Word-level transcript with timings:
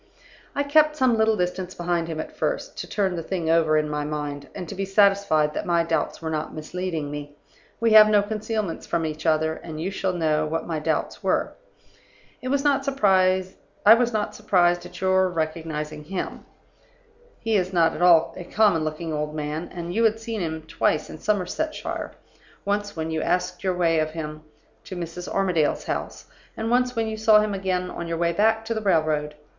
"I 0.55 0.63
kept 0.63 0.95
some 0.95 1.15
little 1.15 1.37
distance 1.37 1.75
behind 1.75 2.07
him 2.07 2.19
at 2.19 2.35
first, 2.35 2.75
to 2.79 2.87
turn 2.87 3.15
the 3.15 3.21
thing 3.21 3.51
over 3.51 3.77
in 3.77 3.87
my 3.87 4.03
mind, 4.03 4.49
and 4.55 4.67
to 4.67 4.73
be 4.73 4.83
satisfied 4.83 5.53
that 5.53 5.67
my 5.67 5.83
doubts 5.83 6.23
were 6.23 6.31
not 6.31 6.55
misleading 6.55 7.11
me. 7.11 7.35
We 7.79 7.91
have 7.91 8.09
no 8.09 8.23
concealments 8.23 8.87
from 8.87 9.05
each 9.05 9.27
other; 9.27 9.53
and 9.57 9.79
you 9.79 9.91
shall 9.91 10.13
know 10.13 10.47
what 10.47 10.65
my 10.65 10.79
doubts 10.79 11.21
were. 11.21 11.53
"I 12.43 12.47
was 12.47 12.63
not 12.63 12.83
surprised 12.83 13.57
at 13.85 15.01
your 15.01 15.29
recognizing 15.29 16.05
him; 16.05 16.45
he 17.39 17.55
is 17.55 17.71
not 17.71 17.93
at 17.95 18.01
all 18.01 18.33
a 18.35 18.43
common 18.43 18.83
looking 18.83 19.13
old 19.13 19.35
man; 19.35 19.69
and 19.71 19.93
you 19.93 20.03
had 20.05 20.19
seen 20.19 20.41
him 20.41 20.63
twice 20.63 21.11
in 21.11 21.19
Somersetshire 21.19 22.13
once 22.65 22.95
when 22.95 23.11
you 23.11 23.21
asked 23.21 23.63
your 23.63 23.75
way 23.77 23.99
of 23.99 24.09
him 24.09 24.41
to 24.85 24.95
Mrs. 24.95 25.29
Armadale's 25.31 25.83
house, 25.83 26.25
and 26.57 26.71
once 26.71 26.95
when 26.95 27.05
you 27.07 27.17
saw 27.17 27.39
him 27.39 27.53
again 27.53 27.91
on 27.91 28.07
your 28.07 28.17
way 28.17 28.33
back 28.33 28.65
to 28.65 28.73
the 28.73 28.81
railroad. 28.81 29.35